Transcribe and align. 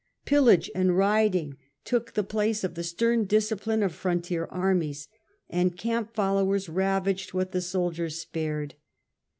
Pillage 0.25 0.71
and 0.73 0.97
rioting 0.97 1.57
took 1.85 2.13
the 2.13 2.23
place 2.23 2.63
of 2.63 2.73
the 2.73 2.83
stem 2.83 3.23
^ 3.25 3.27
discipline 3.27 3.83
of 3.83 3.93
frontier 3.93 4.45
armies, 4.45 5.07
and 5.47 5.77
camp 5.77 6.15
fol 6.15 6.37
intoRonveof 6.39 6.43
lowers 6.47 6.69
ravaged 6.69 7.33
what 7.35 7.51
the 7.51 7.61
soldiers 7.61 8.19
spared. 8.19 8.73